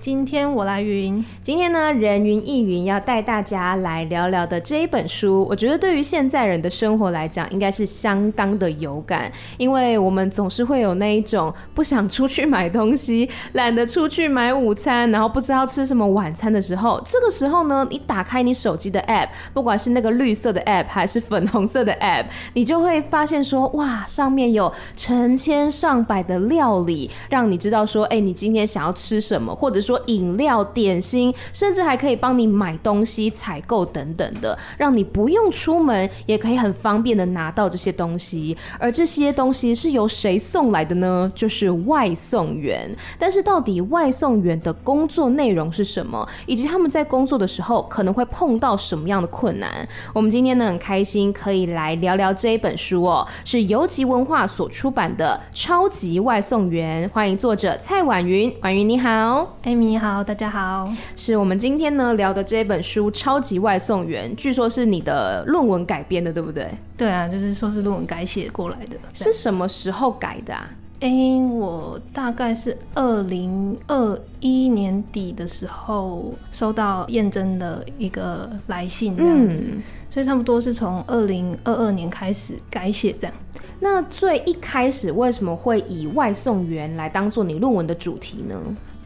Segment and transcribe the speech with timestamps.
[0.00, 29.98] 今天我来云，今天呢，人云亦云要带大家来聊聊的这一本书，我觉得对于现在人的生活来讲，应该是相当的有感，因为我们总是会有那一种不想出去买东西，懒得出去买午餐，然后不知道吃什么晚餐的时候，这个时候呢，你打开你手机的 app，不管是那个绿色的 app 还是粉红色的 app，你就会发现说，哇，上面有成千上百的料理，让你知道说，哎，你今天想要吃什么，或者说。
[30.06, 38.56] 饮料、点心，甚至还可以帮你买东西、采购等等的，让你不用出门也可以很方便的拿到这些东西。
[38.78, 41.30] 而这些东西是由谁送来的呢？
[41.34, 42.88] 就是外送员。
[43.18, 49.86] 但是到底外送员的工作内容是什么，以及他们在工作的时候可能会碰到什么样的困难？
[50.14, 57.06] 我们今天呢很开心可以来聊聊这一本书哦，是游集文化所出版的《超级外送员》。
[57.12, 59.56] 欢迎作者蔡婉云，婉云你好。
[59.80, 66.68] 你好，大家好，是我们今天呢聊的这本书《超级外送员》，据说是你的论文改编的，对不对？
[66.96, 68.96] 对啊，就是说是论文改写过来的。
[69.14, 70.68] 是什么时候改的啊？
[71.00, 83.36] 哎、欸，我大概是二零二一年底的时候收到验证的一个来信，这样子，嗯、所以差不多是从二零二二年开始改写这样。
[83.78, 88.56] 那最一开始为什么会以外送员来当做你论文的主题呢？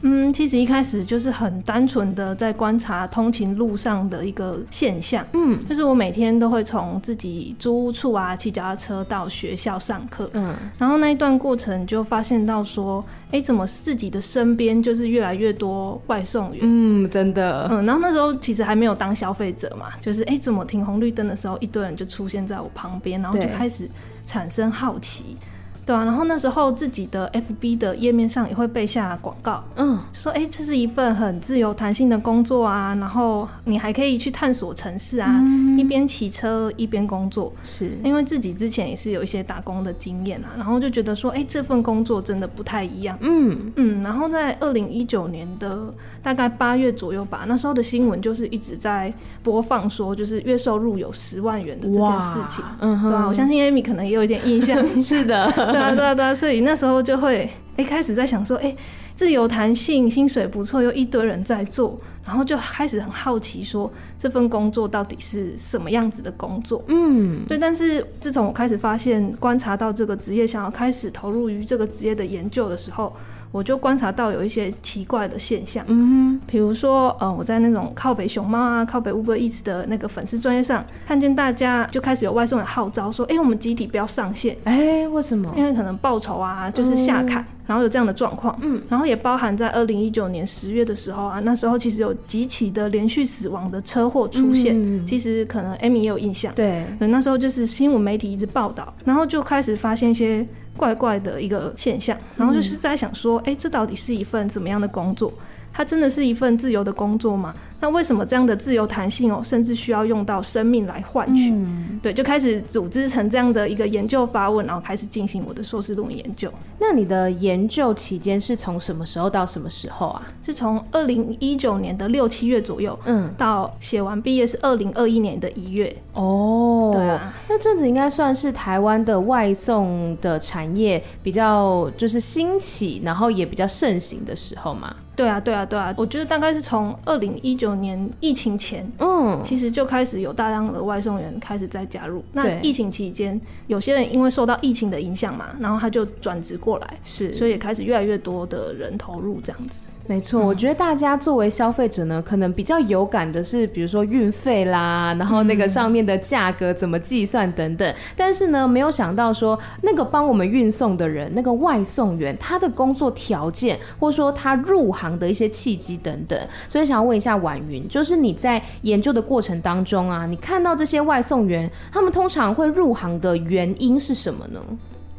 [0.03, 5.25] 嗯，其实一开始就是很单纯的在观察通勤路上的一个现象。
[5.33, 10.29] 嗯，就是我每天都会从自己租屋处啊骑脚踏车到学校上课。
[10.35, 16.61] 嗯，然后那一段过程就发现到说，哎，怎么自己的身边就是越来越多外送员？
[16.63, 17.69] 嗯，真的。
[17.71, 23.89] 嗯，然后那时候其实还没有当消费者嘛，就是哎，怎么停红绿灯的时候，一堆人就出现在我旁边，然后就开始
[24.27, 25.37] 产生好奇。
[25.85, 37.91] 对啊，然后那时候自己的 FB 的页面上也会被下广告，嗯，就说哎，这是一份很自由弹性的工作啊，然后你还可以去探索城市啊，嗯、一边骑车一边工作，是。
[38.05, 43.73] 因为自己之前也是有一些打工的经验啊，然后就觉得说，哎，这份工作真的不太一样，嗯。
[43.77, 45.91] 嗯，然后在二零一九年的
[46.23, 55.72] 大概八月左右吧，那时候的新闻就是一直在播放说，就是月收入有十万元的这件事情，嗯哼，对啊，我相信 Amy 可能也有一点印象， 是的。
[55.73, 58.77] 对啊，对啊，对啊，所以那时候就会一开始在想说，哎，
[59.15, 66.85] 自由弹性，薪水不错，又一堆人在做，然后就开始很好奇说，这份工作到底是什么样子的工作？
[66.89, 67.59] 嗯，对。
[67.59, 73.13] 但是自从我开始发现、观察到这个职业，想要开始投入于这个职业的研究的时候。
[73.53, 85.53] 我就观察到有一些奇怪的现象，嗯哼，比如说，呃，我在那种靠北熊猫啊、靠北 Uber Eats 的那个粉丝专业上，看见大家就开始有外送员号召说，哎、欸，我们集体不要上线，哎、欸，为什么？
[85.57, 100.47] 因为可能报酬啊，就是下砍，嗯、然后有这样的状况，嗯，然后也包含在二零一九年十月的时候啊，那时候其实有几起的连续死亡的车祸出现，嗯、其实可能 Amy 也有印象，对，那时候就是新闻媒体一直报道，然后就开始发现一些。
[100.77, 105.33] 怪怪的一个现象，然后就是在想说，哎、嗯，这到底是一份怎么样的工作？
[105.75, 107.55] 它真的是一份自由的工作吗？
[107.81, 111.51] 那为什么这样的自由弹性哦，甚至需要用到生命来换取？
[111.51, 116.53] 嗯、对，就开始组织成这样的一个研究发问，然后开始进行我的硕士论文研究。
[116.79, 120.23] 那你的研究期间是从什么时候到什么时候啊？
[120.43, 125.97] 是从二零一九年的六七月左右，嗯，到写完毕业是二零二一年的一月。
[126.13, 134.95] 哦，对啊，那阵子应该算是台湾的外送的产业比较就是兴起，然后也比较盛行的时候嘛。
[135.15, 142.25] 对啊，对啊，对啊，我觉得大概是从二零一九年疫情前，嗯，其实就开始有大量的外送员开始在加入。
[142.33, 149.89] 那疫情期间，有些人因为受到疫情的影响嘛，然后他就转职过来，是，所以也开始越来越多的人投入这样子。
[150.13, 157.95] 没错，我觉得大家作为消费者呢，可能比较有感的是，比如说运费啦，然后那个上面的价格怎么计算等等。
[158.15, 166.39] 但是呢，没有想到说那个帮我们运送的人，那个外送员，他的工作条件，或者说他入行的一些契机等等。
[166.69, 174.61] 所以想要问一下婉云，就是你在研究的过程当中啊，你看到这些外送员，他们通常会入行的原因是什么呢？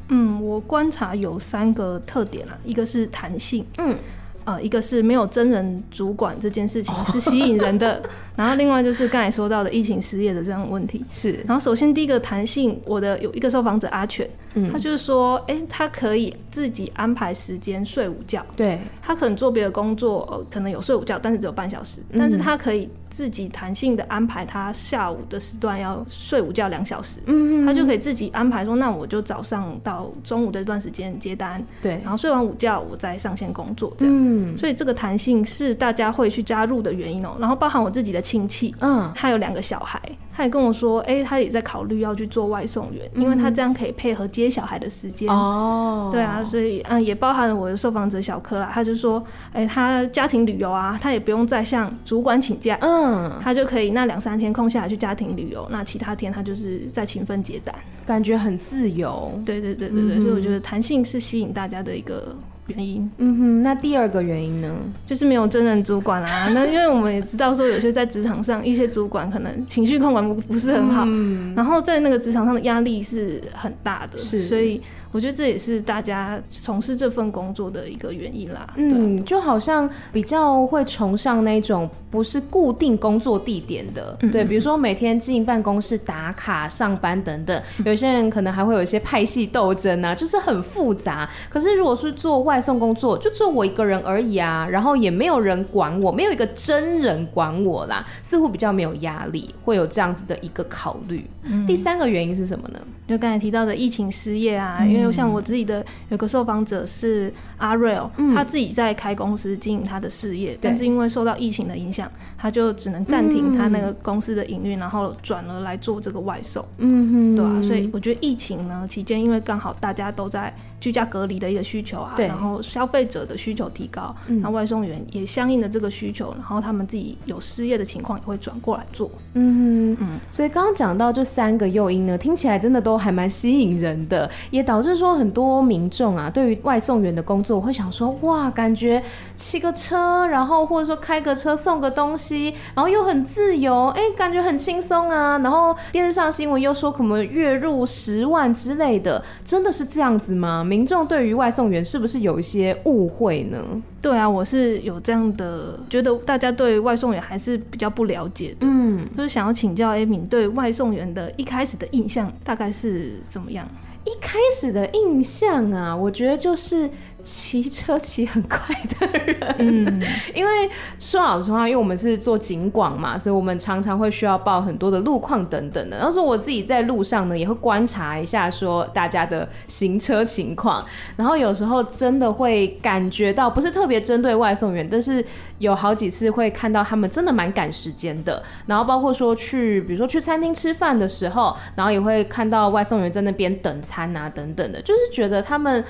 [0.10, 3.98] 嗯，我观察有三个特点啊，一个是弹性，嗯。
[4.46, 8.02] 呃，一个是没有真人主管这件事情是吸引人的，
[8.36, 11.04] 然后另外就是刚才说到的疫情失业的这样的问题。
[11.12, 11.44] 是。
[11.48, 18.46] 然后首先第一个弹性，我的有一个受访者阿全，嗯，他就是说，哎、欸，他可以自己安排时间睡午觉。
[18.56, 27.20] 对，他可能做别的工作，呃，可能有睡午觉，但是只有半小时，嗯、但是他可以自己弹性的安排他下午的时段要睡午觉两小时。
[27.28, 34.16] 嗯，他就可以自己安排说，那我就早上到中午这段时间接单，对，然后睡完午觉我再上线工作，这样。
[34.18, 37.38] 嗯，所以这个弹性是大家会去加入的原因哦、喔。
[37.40, 40.02] 然后包含我自己的亲戚，嗯，他有两个小孩，
[40.36, 45.30] 他也跟我说，哎、欸，他也在考虑要去做外送员，因为他这样可以配合接小孩的时间。
[45.30, 53.03] 哦，对啊，所以嗯，也包含了我的受访者小柯啦，他就说，哎、欸，他家庭旅游啊，他也不用再向主管请假，嗯，
[53.42, 57.74] 他就可以那两三天空下来去家庭旅游，那其他天他就是在勤奋接单，
[58.06, 59.40] 感觉很自由。
[59.46, 62.36] 对对对对对，嗯、所以我觉得弹性是吸引大家的一个。
[62.68, 64.74] 原因，嗯哼，那第二个原因呢，
[65.06, 66.48] 就是没有真人主管啊。
[66.56, 74.82] 那因为我们也知道说，有些在职场上，一些主管可能情绪控管不不是很好，嗯，然后在那个职场上的压力是很大的，是，所以。
[75.14, 78.68] 我觉得这也是大家从事这份工作的一个原因啦。
[78.76, 87.62] 嗯，就好像比较会崇尚那种不是固定工作地点的，嗯、对，比如说每天进办公室打卡上班等等。
[87.86, 91.30] 有些人可能还会有一些派系斗争啊，就是很复杂。
[91.48, 101.24] 可是如果是做外送工作，就只有我一个人而已啊，然后也没有人管我，没有一个真人管我啦，似乎比较没有压力，会有这样子的一个考虑。
[101.44, 102.80] 嗯、第三个原因是什么呢？
[103.08, 105.03] 就刚才提到的疫情失业啊，嗯、因为。
[105.04, 116.66] 就像我自己的有个受访者是阿瑞哦，他自己在开公司经营他的事业，但是因为受到疫情的影响，他就只能暂停他那个公司的营运，然后转而来做这个外送。
[116.78, 120.54] 嗯哼，对啊，所以我觉得疫情呢期间，因为刚好大家都在
[120.84, 129.10] 居家隔离的一个需求啊，然后消费者的需求提高，那外送员也相应的这个需求，然后他们自己有失业的情况也会转过来做。
[129.36, 139.02] 嗯哼，嗯，所以刚刚讲到这三个诱因呢，听起来真的都还蛮吸引人的，也导致说很多民众啊，对于外送员的工作会想说，哇，感觉
[139.38, 145.38] 骑个车，然后或者说开个车送个东西，然后又很自由，哎，感觉很轻松啊。
[145.38, 150.62] 然后电视上新闻又说可能月入十万之类的，真的是这样子吗？
[150.74, 153.64] 民众对于外送员是不是有一些误会呢？
[154.02, 158.66] 对啊，我是有这样的觉得，大家对外送员还是比较不了解的。
[158.66, 163.70] 嗯，就是想要请教 Amy 对外送员的一开始的印象大概是怎么样？
[164.04, 166.90] 一开始的印象啊，我觉得就是。
[167.24, 170.04] 骑车骑很快的人，嗯，
[170.36, 175.96] 因为说老实话，因为我们是做警广嘛，所以我们常常会需要报很多的路况等等的。
[175.96, 180.86] 然后说我自己在路上呢，也会观察一下说大家的行车情况，
[181.16, 185.24] 然后有时候真的会感觉到，不是特别针对外送员，但是
[185.60, 188.44] 有好几次会看到他们真的蛮赶时间的。
[188.66, 195.82] 然后包括说去，比如说去餐厅吃饭的时候，然后也会看到外送员在那边等餐啊等等的，就是觉得他们。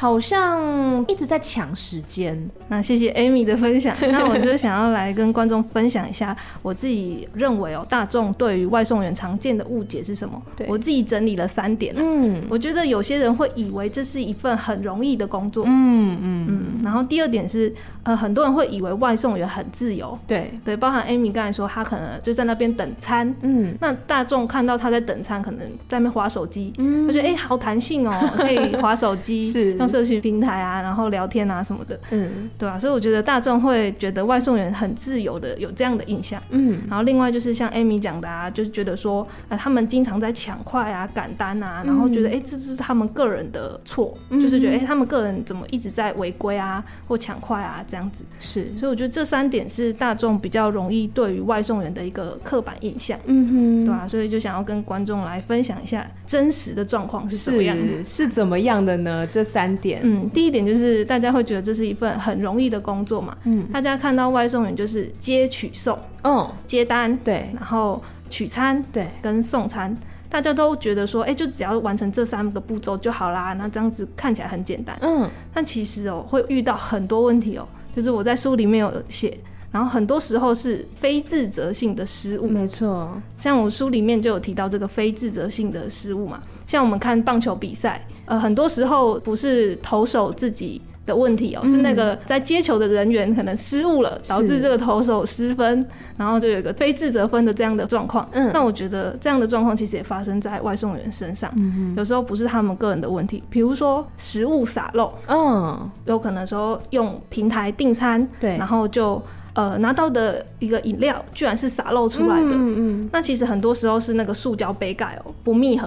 [0.00, 2.34] 好像一直在抢时间。
[2.68, 3.94] 那谢谢 Amy 的分享。
[4.00, 10.40] 那我就想要来跟观众分享一下，我自己认为哦，大众对于外送员常见的误解是什么？
[10.56, 11.94] 对，我自己整理了三点。
[11.98, 15.66] 嗯，我觉得有些人会以为这是一份很容易的工作。
[15.66, 16.64] 嗯嗯嗯。
[16.82, 17.70] 然后第二点是，
[18.02, 20.18] 呃，很多人会以为外送员很自由。
[20.26, 23.34] 对对，包含 Amy 刚才说，他可能就在那边等餐。
[23.42, 23.76] 嗯。
[23.78, 26.72] 那大众看到他在等餐，可能在那边滑手机。
[26.78, 27.06] 嗯。
[27.06, 29.44] 他觉得哎，好弹性哦，可以滑手机。
[29.52, 29.74] 是。
[29.90, 36.80] 社群平台啊，然后聊天啊什么的，嗯，对啊，所以我觉得大众会觉得外送员很自由的，有这样的印象，嗯。
[36.88, 48.24] 然后另外就是像 Amy 讲的啊，就是觉得说，呃，他们经常在抢快啊、赶单啊，然后觉得哎、嗯，这是他们个人的错，嗯、就是觉得哎，他们个人怎么一直在违规啊或抢快啊这样子。
[48.38, 59.26] 是，所以我觉得这三点是大众比较容易对于外送员的一个刻板印象，嗯哼，对啊，所以就想要跟观众来分享一下真实的状况是什么样的，是，是怎么样的呢？
[59.26, 59.69] 这三。
[59.78, 60.00] 点。
[60.02, 69.96] 嗯，第一点就是大家会觉得这是一份很容易的工作嘛，嗯，大家看到外送员就是接取送，嗯，接单对，然后取餐对，跟送餐，
[70.28, 79.36] 大家都觉得说，哎、欸，就只要完成这三个步骤就好啦，那这样子看起来很简单，嗯，但其实哦、喔、会遇到很多问题哦、喔，就是我在书里面有写。
[79.72, 83.08] 然后很多时候是非自责性的失误，没错。
[83.36, 95.84] 像我书里面就有提到这个非自责性的失误嘛，像我们看棒球比赛，呃，很多时候不是投手自己的问题哦、是那个在接球的人员可能失误了，导致这个投手失分，
[96.16, 98.28] 然后就有一个非自责分的这样的状况。
[98.30, 101.94] 嗯，那我觉得这样的状况其实也发生在外送员身上，嗯哼。
[101.96, 109.20] 有时候不是他们个人的问题，比如说食物洒漏，嗯，有可能说用平台订餐，对，然后就。
[109.60, 112.52] 呃拿到的一个饮料居然是洒漏出来的。
[112.52, 113.10] 嗯嗯。
[113.12, 115.86] 那其实很多时候是那个塑胶杯盖哦不密合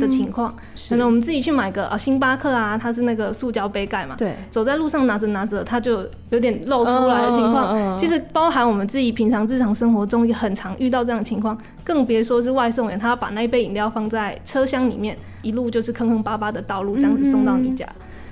[0.00, 0.54] 的情况。
[0.90, 4.14] 可能我们自己去买个啊星巴克啊，它是那个塑胶杯盖嘛。
[4.18, 4.34] 对。
[4.50, 7.98] 走在路上拿着拿着，它就有点漏出来的情况。
[7.98, 17.86] 其实包含我们自己平常日常生活中也很常遇到这样的情况，更别说是外送员，他要把那一杯饮料放在车厢里面，一路就是坑坑巴巴的道路这样子送到你家。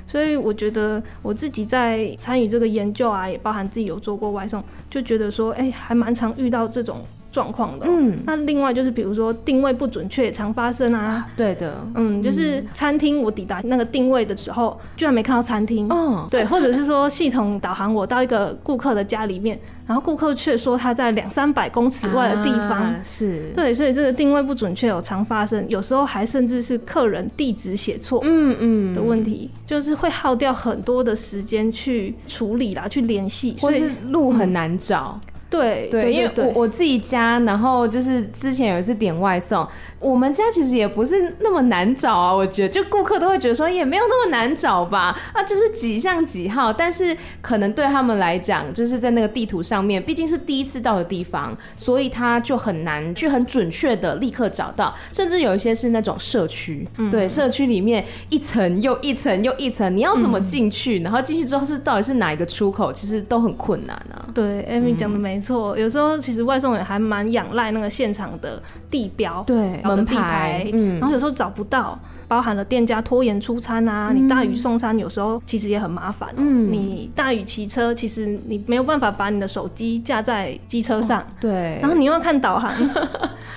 [0.06, 7.04] 所以我觉得我自己在参与这个研究啊，也包含自己有做过外送，就觉得说，哎、还蛮常遇到这种
[7.36, 7.84] 状况的。
[7.86, 11.28] 嗯，那另外就是比如说定位不准确也常发生啊。
[11.36, 15.86] 对的，嗯，就是餐厅我抵达那个定位的时候，居然没看到餐厅。
[15.90, 19.60] 哦，对，或者是说系统导航我到一个顾客的家里面。
[19.86, 35.20] 然后顾客却说他在两三百公尺外的地方，啊、是对，所以这个定位不准确有常发生，有时候还甚至是客人地址写错，嗯嗯的问题，就是会耗掉很多的时间去处理啦，去联系，或是路很难找。
[35.22, 39.66] 嗯对对，因为我我自己家，然后就是之前有一次点外送，
[40.00, 60.98] 我们家其实也不是那么难找啊，我觉得就顾客都会觉得说也没有那么难找吧，啊就是几巷几号，但是可能对他们来讲，就是在那个地图上面，毕竟是第一次到的地方，所以他就很难去很准确的立刻找到，甚至有一些是那种社区，嗯、对，社区里面一层又一层又一层，你要怎么进去？
[61.00, 64.26] 嗯、然后进去之后是到底是哪一个出口，其实都很困难啊。
[64.34, 65.36] 对，Amy 讲的没。
[65.36, 71.98] 没错，有时候其实外送也还蛮仰赖那个现场的地标，对，门牌，嗯，然后有时候找不到。
[72.28, 76.34] 包含了店家拖延出餐啊，你大雨送餐有时候其实也很麻烦喔。
[76.38, 81.20] 嗯，你大雨骑车，其实你没有办法把你的手机架在机车上。
[81.20, 81.78] 哦，对。
[81.80, 82.72] 然后你又要看导航，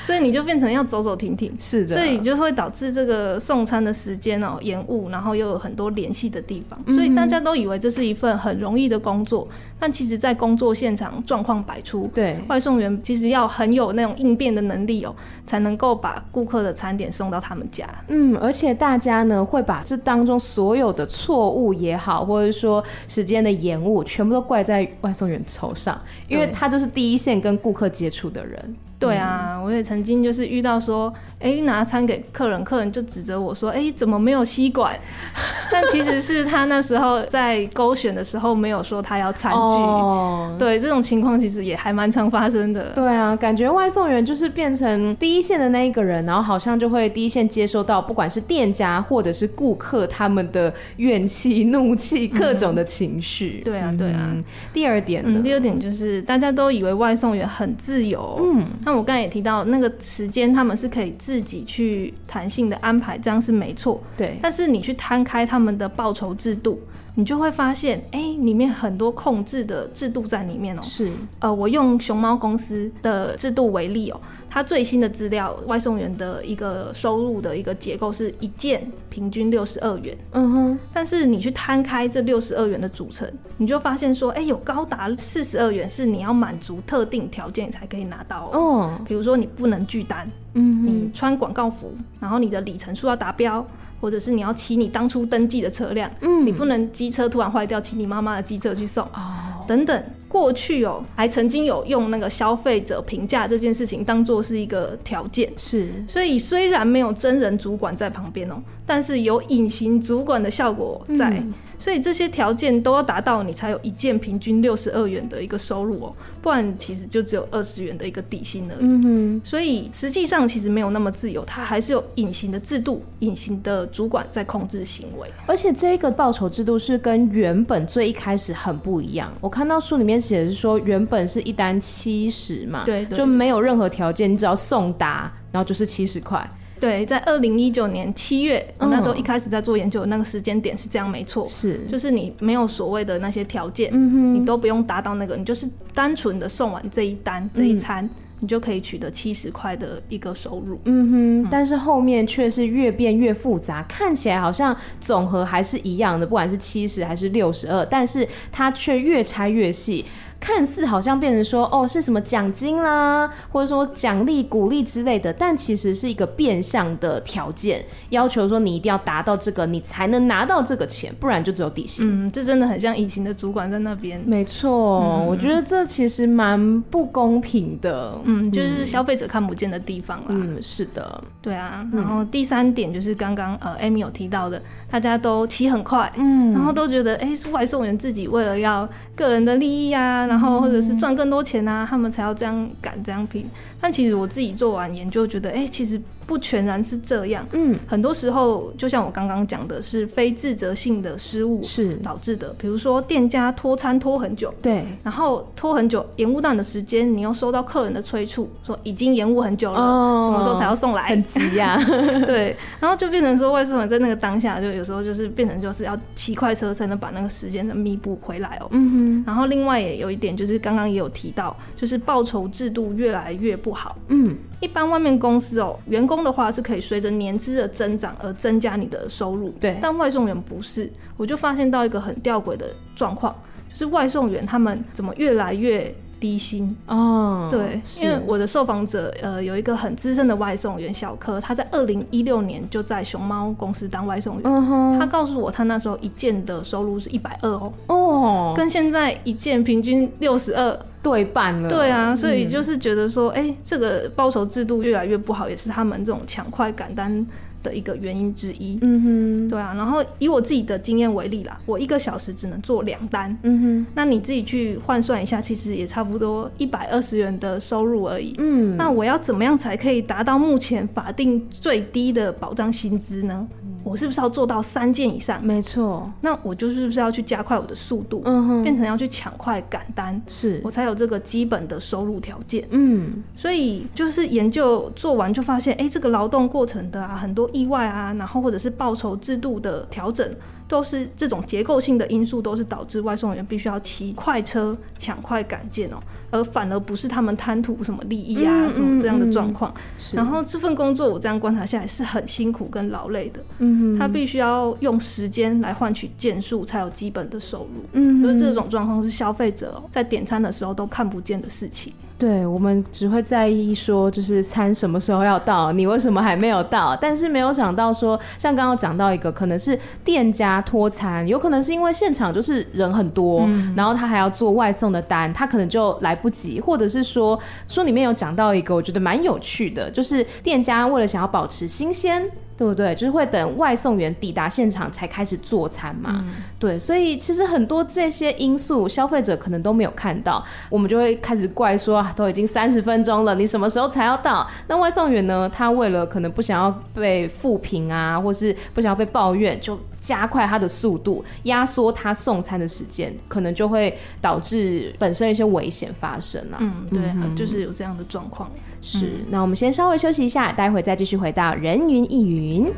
[0.03, 1.53] 所以你就变成要走走停停。
[1.59, 1.95] 是的。
[1.95, 6.79] 所以就会导致这个送餐的时间喔延误，然后又有很多联系的地方。
[6.93, 9.47] 所以大家都以为这是一份很容易的工作，
[9.79, 12.09] 但其实在工作现场状况百出。
[12.13, 12.37] 对。
[12.47, 15.15] 外送员其实要很有那种应变的能力喔，
[15.45, 17.87] 才能够把顾客的餐点送到他们家。
[18.07, 28.75] 嗯，而且大家呢会把这当中所有的错误也好，或者说时间的延误，全部都怪在外送员头上，因为他就是第一线跟顾客接触的人。
[28.99, 34.93] 对啊，我也曾经就是遇到说，哎、欸，拿餐给客人，客人就指责我说，哎、欸，怎么没有吸管？
[35.71, 39.57] 但其实是他那时候在勾选的时候没有说他要餐具。
[39.57, 42.91] 哦，对，这种情况其实也还蛮常发生的。
[42.93, 53.61] 对啊，感觉外送员就是变成第一线的那一个人，然后好像就会第一线接收到不管是店家或者是顾客他们的怨气、怒气、各种的情绪。
[53.63, 54.35] 对啊，对啊。
[54.73, 58.37] 第二点，嗯，第二点就是大家都以为外送员很自由。
[58.43, 58.65] 嗯。
[58.89, 64.01] 那我刚才也提到，那个时间他们是可以自己去弹性的安排，这样是没错。
[64.17, 64.39] 对。
[64.41, 66.81] 但是你去摊开他们的报酬制度，
[67.19, 70.83] 你就会发现，哎、欸，里面很多控制的制度在里面哦、喔。
[70.83, 71.11] 是。
[71.39, 74.21] 呃，我用熊猫公司的制度为例哦、喔。
[74.49, 80.17] 它最新的资料，外送员的一个收入的一个结构是一件平均六十二元。
[80.31, 80.79] 嗯哼。
[80.93, 88.49] 但是你去摊开这六十二元的组成，你就发现说，哎、欸，有高达四十二元是你要满足特定条件才可以拿到。
[88.53, 88.97] 哦。
[89.05, 93.67] 比如说你不能拒单，嗯，你穿广告服，然后你的里程数要达标，
[93.99, 99.03] 或者是你要骑你当初登记的车辆，嗯，你不能机车突然坏掉，骑你妈妈的机车去送。
[99.05, 99.65] 哦。
[99.67, 100.03] 等等。
[100.29, 108.55] 过去哦，还曾经有用那个消费者评价这件事情当做是一个条件，是，所以虽然没有真人主管在旁边哦，
[108.85, 111.31] 但是有隐形主管的效果在。
[111.31, 118.79] 嗯所以这些条件都要达到，你才有一件平均六十二元的一个收入哦，不然其实就只有二十元的一个底薪而已。
[118.81, 119.41] 嗯哼。
[119.45, 125.31] 所以实际上其实没有那么自由，它还是有隐形的制度、隐形的主管在控制行为。
[125.45, 129.33] 而且这个报酬制度是跟原本最一开始很不一样。
[129.39, 136.49] 我看到书里面写的是说，原本是一单七十嘛，对，对，就没有任何条件，你只要送达，然后就是七十块。
[136.79, 148.09] 对，在二零一九年七月，嗯，那时候一开始在做研究那个时间点是这样，没错，是，就是你没有所谓的那些条件，嗯，你都不用达到那个，你就是单纯的送完这一单这一餐，嗯，
[148.39, 150.79] 你就可以取得七十块的一个收入。
[150.85, 160.05] 嗯哼，嗯，但是后面却是越变越复杂，看起来好像总和还是一样的，不管是七十还是六十二，但是它却越拆越细。
[160.39, 172.05] 看似好像变成说哦，是什么奖金啦，或者说奖励、鼓励之类的，但其实是一个变相的条件，要求说你一定要达到这个，你才能拿到这个钱，不然就只有底薪。
[172.07, 174.21] 嗯，这真的很像隐形的主管在那边。
[174.25, 178.17] 没错，嗯，我觉得这其实蛮不公平的。
[178.23, 180.25] 嗯，就是消费者看不见的地方啦。
[180.29, 181.85] 嗯，是的，对啊。
[181.91, 190.28] 然后第三点就是刚刚呃，Amy 有提到的，大家都骑很快，嗯，然后都觉得哎，欸，是外送员自己为了要个人的利益啊。
[190.29, 193.49] 然后或者是赚更多钱啊，他们才要这样赶这样拼。
[193.81, 195.99] 但其实我自己做完研究，觉得哎、欸，其实。
[196.29, 202.53] 不全然是这样，嗯，很多时候就像我刚刚讲的，是非自责性的失误是导致的。
[202.59, 211.01] 比如说店家拖餐拖很久，对，然后拖很久，延误到你的时间，你又收到客人的催促，说已经延误很久了，哦，什么时候才要送来？
[211.09, 211.85] 很急呀，啊，
[212.27, 218.67] 对，然后就变成说外送员在那个当下，就有时候就是变成就是要骑快车才能把那个时间的弥补回来哦。
[218.69, 219.23] 嗯哼。
[219.25, 223.97] 然后另外也有一点就是刚刚也有提到，就是报酬制度越来越不好。
[224.09, 224.37] 嗯。
[224.61, 229.77] 一般外面公司哦，员工的话是可以随着年资的增长而增加你的收入，对。
[229.81, 233.35] 但外送员不是，我就发现到一个很吊诡的状况，
[233.71, 236.75] 就是外送员他们怎么越来越低薪。
[236.87, 250.77] 哦，对，因为我的受访者呃有一个很资深的外送员小柯，他在二零一六年就在熊猫公司当外送员，嗯哼，他告诉我他那时候一件的收入是一百二哦，哦，跟现在一件平均六十二。
[251.01, 257.25] 对半了，对啊，所以就是觉得说，哎、嗯欸，这个报酬制度越来越不好，也是他们这种抢快赶单
[257.63, 258.77] 的一个原因之一。
[258.81, 259.73] 嗯哼，对啊。
[259.75, 263.37] 然后以我自己的经验为例啦，我一个小时只能做两单。
[263.43, 268.35] 嗯哼，那你自己去换算一下，其实也差不多一百二十元的收入而已。
[268.37, 273.47] 嗯，那我要怎么样才可以达到目前法定最低的保障薪资呢？
[273.83, 275.43] 我是不是要做到三件以上？
[275.43, 282.67] 没错，那我就是不是要去加快我的速度，嗯哼，变成要去抢快赶单，是我才有这个基本的收入条件。
[282.71, 290.29] 嗯，所以就是研究做完就发现，哎、欸，这个劳动过程的啊，很多意外啊，然后或者是报酬制度的调整。
[290.69, 295.97] 都是这种结构性的因素，都是导致外送员必须要骑快车抢快赶件哦，
[296.29, 299.73] 而反而不是他们贪图什么利益啊、嗯、什么这样的状况。
[300.13, 303.43] 然后这份工作我这样观察下来是很辛苦跟劳累的。
[303.57, 307.83] 嗯，他必须要用时间来换取件数才有基本的收入。
[307.93, 311.91] 嗯，就是这种状况是消费者在点餐的时候都看不见的事情。
[312.19, 316.93] 对，我们只会在意说，就是餐什么时候要到，你为什么还没有到？
[316.93, 327.39] 但是没有想到说，像刚刚讲到一个，可能是店家拖餐，有可能是因为现场就是人很多，嗯、然后他还要做外送的单，他可能就来不及，或者是说
[327.69, 332.29] 书里面有讲到一个，我觉得蛮有趣的，就是店家为了想要保持新鲜。
[332.59, 332.93] 对不对？
[332.93, 336.09] 就是会等外送员抵达现场才开始做餐嘛。
[336.13, 336.27] 嗯、
[336.59, 344.45] 对，所以其实很多这些因素，消费者可能都没有看到，我们就会开始怪说啊，都已经三十分钟了，你什么时候才要到？
[344.67, 345.49] 那外送员呢？
[345.49, 356.57] 他为了可能不想要被负评啊，或是不想要被抱怨，就加快他的速度，压缩他送餐的时间，可能就会导致本身一些危险发生啊。
[356.59, 358.51] 嗯，对就是有这样的状况。
[358.81, 362.71] 是、那我们先稍微休息一下，待会再继续回到人云亦云。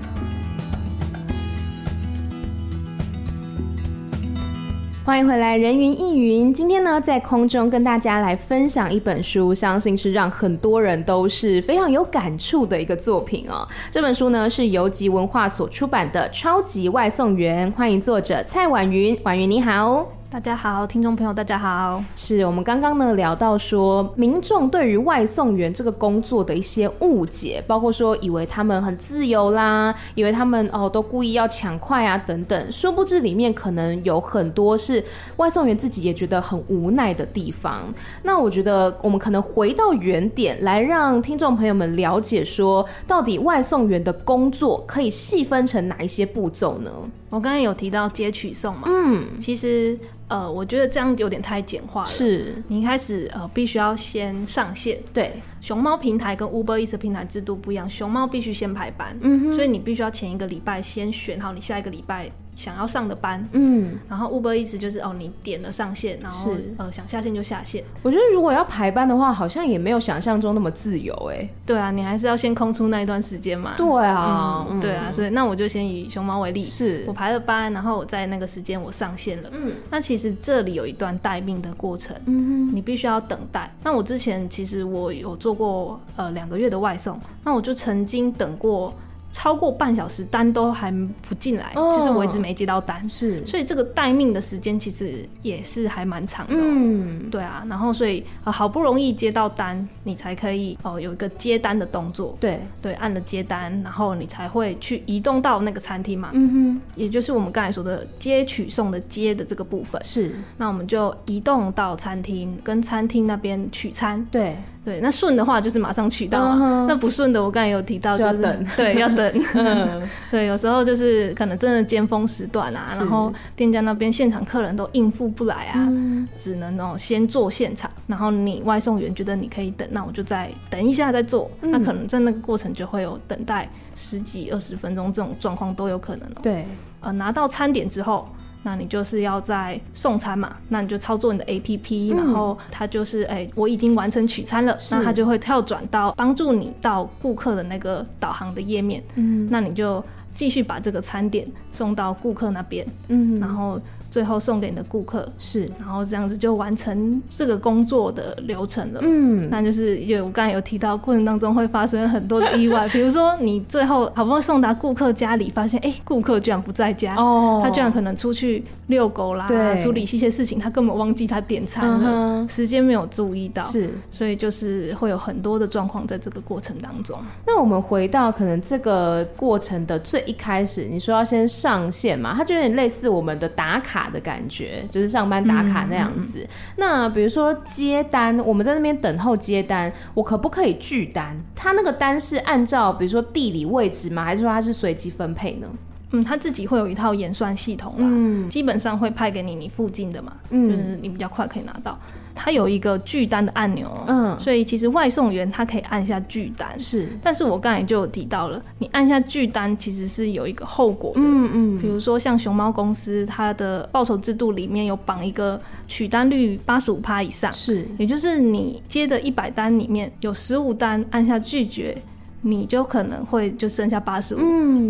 [5.04, 6.54] 欢迎回来，人云亦云。
[6.54, 13.68] 今天呢，在空中跟大家来分享一本书，相信是让很多人都是非常有感触的一个作品哦。
[13.90, 19.20] 这本书呢，是游集文化所出版的《超级外送员》，欢迎作者蔡婉云。
[19.24, 20.21] 婉云你好。
[20.32, 22.02] 大家好，听众朋友，大家好。
[22.16, 35.04] 是我们刚刚呢聊到说，民众对于外送员这个工作的一些误解，包括说以为他们很自由啦，以为他们哦都故意要抢快啊等等，殊不知里面可能有很多是
[35.36, 37.94] 外送员自己也觉得很无奈的地方。
[38.24, 46.90] 那我觉得我们可能回到原点来，让听众朋友们了解说，到底外送员的工作可以细分成哪一些步骤呢？
[47.30, 50.00] 我刚刚有提到接取送嘛，嗯，其实。
[50.32, 52.08] 呃，我觉得这样有点太简化了。
[52.08, 54.98] 是你一开始呃，必须要先上线。
[55.14, 67.84] 对，熊猫平台跟 Uber Eats 平台制度不一样，熊猫必须先排班，嗯哼，所以你必须要前一个礼拜先选好你下一个礼拜想要上的班，嗯，然后 Uber Eats 就是哦，你点了上线，然后呃想下线就下线。
[68.04, 71.50] 我觉得如果要排班的话，好像也没有想象中那么自由哎、欸。
[71.66, 73.74] 对啊，你还是要先空出那一段时间嘛。
[73.78, 79.50] 对啊、嗯，对啊，所以那我就先以熊猫为例，是我排了班，然后我在那个时间我上线了。
[79.54, 83.74] 嗯，那其实这里有一段待命的过程，嗯哼，你必须要等待。
[83.84, 88.94] 那我之前其实我有做过呃两个月的外送，那我就曾经等过。
[89.32, 90.92] 超过半小时单都还
[91.28, 96.60] 不进来，就、oh, 是我一直没接到单，是，所以这个待命的时间其实也是还蛮长的、喔。
[96.62, 102.36] 嗯，对啊，然后所以、呃、好不容易接到单，你才可以哦、呃、有一个接单的动作。
[102.40, 106.30] 对对，按了接单，然后你才会去移动到那个餐厅嘛。
[106.34, 110.04] 嗯哼，也就是我们刚才说的接取送的接的这个部分。
[110.04, 114.28] 是，那我们就移动到餐厅，跟餐厅那边取餐。
[114.30, 114.58] 对。
[114.84, 116.88] 对，那顺的话就是马上取到嘛，uh -huh.
[116.88, 119.44] 那不顺的我刚才有提到，就是，就要等，对，要等
[120.32, 131.50] 对，有时候就是可能真的尖峰时段啊，然后店家那边现场客人都应付不来啊，嗯、只能哦先做现场，然后你外送员觉得你可以等，那我就再等一下再做。
[131.62, 136.42] 嗯、那可能在那个过程就会有等待十几二十分钟这种状况都有可能哦。
[136.42, 136.66] 对，
[137.02, 138.28] 呃，拿到餐点之后。
[138.64, 153.80] 那你就是要在送餐嘛，那你就操作你的 APP，、嗯、然后它就是哎、欸，我已经完成取餐了，那它就会跳转到帮助你到顾客的那个导航的页面，嗯，那你就继续把这个餐点送到顾客那边，嗯，然后。
[154.12, 159.00] 最后送给你的顾客是，然后这样子就完成这个工作的流程了。
[159.02, 177.18] 嗯，那就是因为我刚才有提到过程当中会发生很多的意外，比如说你最后好不容易送达顾客家里，发现哎，顾客居然不在家，哦，他居然可能出去遛狗啦，对，处理一些事情，他根本忘记他点餐了，嗯、时间没有注意到，是，所以就是会有很多的状况在这个过程当中。
[177.48, 184.01] 那我们回到可能这个过程的最一开始，你说要先上线嘛，它就有点类似我们的打卡。
[184.10, 186.40] 的感觉就是上班打卡那样子。
[186.40, 191.38] 嗯、那比如说接单，我们在那边等候接单，我可不可以拒单？
[191.56, 194.24] 他那个单是按照比如说地理位置吗？
[194.24, 195.68] 还是说他是随机分配呢？
[196.12, 201.98] 嗯，他自己会有一套演算系统啦，嗯，基本上会派给你你附近的嘛，嗯，就是你比较快可以拿到。
[202.34, 207.08] 它有一个拒单的按钮，嗯，所以其实外送员他可以按下拒单，是。
[207.22, 211.80] 但是我刚才就有提到了，你按下拒单其实是有一个后果的，嗯嗯。
[211.80, 221.96] 比如说像熊猫公司，它的报酬制度里面有绑一个取单率八十五趴以上，是，也就是你接的一百单里面有十五单按下拒绝。
[222.44, 224.40] 你就可能会就剩下八十五，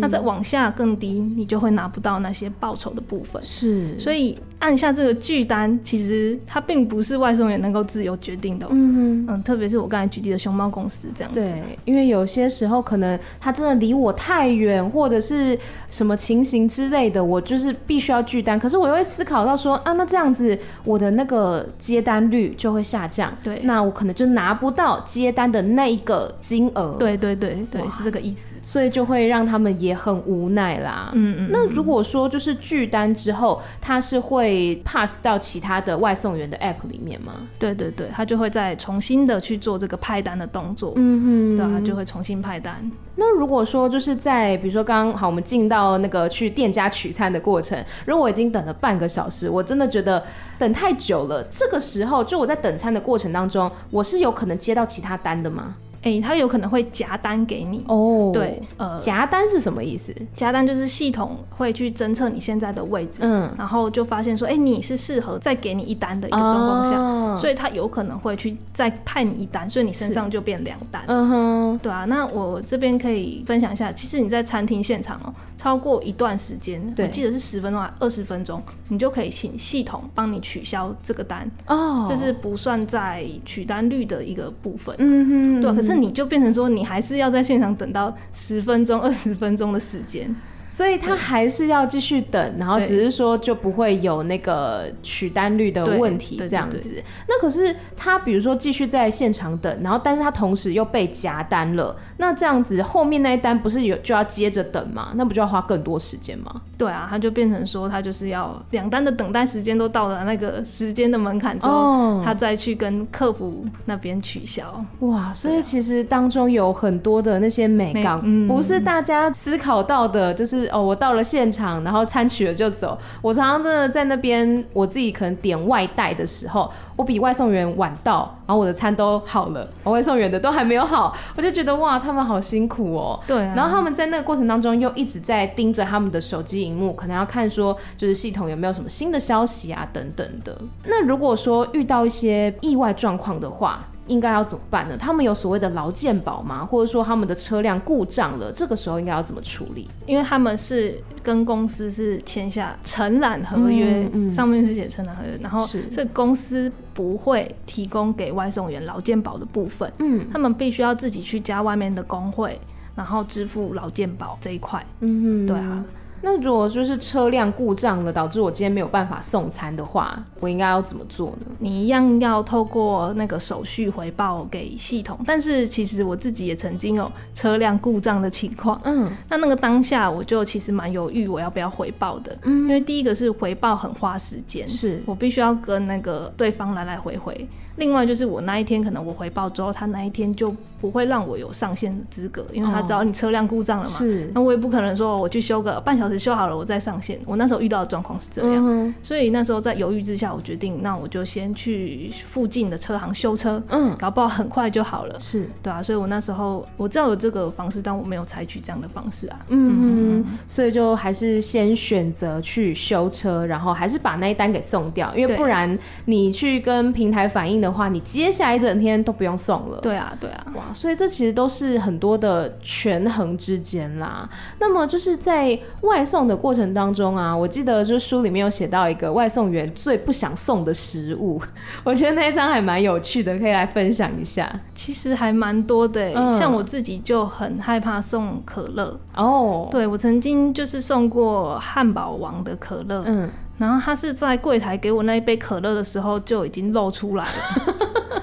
[0.00, 3.42] 那再往下更低，你就会拿不到那些报酬的部分。
[3.42, 8.66] 是，所以按下这个拒单，其实它并不是外送员能够自由决定的。
[8.70, 11.40] 嗯嗯，特别是我刚才举例的熊猫公司这样子。
[11.40, 15.58] 对，因为有些时候可能它真的离我太远，或者是
[15.90, 18.58] 什么情形之类的，我就是必须要拒单。
[18.58, 23.30] 可是我又会思考到说啊，那这样子我的那个接单率就会下降。
[23.44, 26.96] 对，那我可能就拿不到接单的那一个金额。
[26.98, 27.41] 对对。
[27.48, 31.10] 对对，是这个意思，所以就会让他们也很无奈啦。
[31.14, 37.48] 嗯嗯，那如果说就是拒单之后，他是会 pass 到其他的外送员的 app 里面吗？
[37.58, 40.92] 对对对，他就会再重新的去做这个派单的动作。
[40.96, 42.90] 嗯哼，对，他就会重新派单。
[43.16, 50.22] 那如果说就是在比如说刚刚好我们进到那个去店家取餐的过程，如果我已经等了半个小时，我真的觉得
[50.58, 55.74] 等太久了，这个时候就我在等餐的过程当中，我是有可能接到其他单的吗？
[56.02, 57.94] 哎、欸，他有可能会夹单给你哦。
[57.94, 60.12] Oh, 对，呃，夹单是什么意思？
[60.34, 67.38] 夹单就是系统会去侦测你现在的位置，嗯，然后就发现说，哎、欸，你是适合再给你一单的一个状况下，oh.
[67.38, 71.04] 所以他有可能会去再派你一单，所以你身上就变两单。
[71.06, 72.04] 嗯哼，对啊。
[72.06, 82.08] 那我这边可以分享一下，其实你在餐厅现场哦，超过一段时间，我记得是十分钟还二十分钟，你就可以请系统帮你取消这个单哦，oh.
[82.08, 84.96] 这是不算在取单率的一个部分。
[84.98, 85.91] 嗯哼，对啊，可是。
[85.92, 90.34] 那你就变成说，你还是要在现场等到十分钟、二十分钟的时间。
[90.72, 97.04] 所以他还是要继续等，然后只是说就不会有那个取单率的问题这样子。
[97.28, 105.12] 那可是他比如说继续在现场等，然后但是他同时又被夹单了，那这样子后面那一单不是有就要接着等吗？
[105.14, 106.62] 那不就要花更多时间吗？
[106.78, 114.82] 对啊，他就变成说他就是要两单的等待时间都到了那个时间的门槛之后，哦，他再去跟客服那边取消。
[115.00, 120.61] 哇，所以其实当中有很多的那些美感，嗯，不是大家思考到的，就是。
[120.70, 122.98] 哦，我到了现场，然后餐取了就走。
[123.20, 133.18] 我常常真的在那边，我自己可能点外带的时候，我比外送员晚到，然后我的餐都好了，外送员的都还没有好，我就觉得哇，他们好辛苦哦。
[133.26, 133.54] 对啊。
[133.56, 140.56] 然后他们在那个过程当中又一直在盯着他们的手机荧幕，可能要看说就是系统有没有什么新的消息啊等等的。
[140.84, 144.96] 那如果说遇到一些意外状况的话，应该要怎么办呢？
[144.96, 146.64] 他们有所谓的劳健保吗？
[146.64, 149.88] 或者说他们的车辆故障了，这个时候应该要怎么处理？
[150.06, 162.60] 因为他们是跟公司是签下承揽合约，嗯嗯、上面是写承揽合约，然后所以公司不会提供给外送员劳健保的部分，嗯，他们必须要自己去加外面的工会，
[162.96, 165.84] 然后支付劳健保这一块，嗯哼，对啊。
[166.22, 171.46] 那如果就是车辆故障了，导致我今天没有办法送餐的话，我应该要怎么做呢？
[171.58, 175.18] 你一样要透过那个手续回报给系统。
[175.26, 187.48] 但是其实我自己也曾经有车辆故障的情况，嗯，那那个当下我就其实蛮犹豫，我要不要回报的，嗯，因为第一个是回报很花时间，是我必须要跟那个对方来来回回。
[187.76, 197.18] 另外就是我那一天可能我回报之后，他那一天就不会让我有上线的资格，因为他知道你车辆故障了嘛，是，那我也不可能说我去修个半小时修好了我再上线。
[197.26, 219.78] 我那时候遇到的状况是这样，嗯，所以那时候在犹豫之下，我决定那我就先去附近的车行修车，嗯，搞不好很快就好了，是对啊，所以我那时候我知道有这个方式，但我没有采取这样的方式啊，嗯嗯，所以就还是先选择去修车，然后还是把那一单给送掉，因为不然你去跟平台反映的话，你接下来一整天都不用送了。
[219.80, 224.28] 对啊，对啊，哇，所以这其实都是很多的权衡之间啦。
[224.58, 231.40] 那么就是在外送的过程当中啊，我记得就是书里面有写到一个外送员最不想送的食物，
[231.84, 234.60] 我觉得那一张还蛮有趣的，可以来分享一下。
[234.74, 239.68] 其实还蛮多的，嗯，像我自己就很害怕送可乐哦。
[239.70, 243.30] 对，我曾经就是送过汉堡王的可乐，嗯。
[243.58, 247.32] 然后他是在柜台给我那一杯可乐的时候就已经露出来了。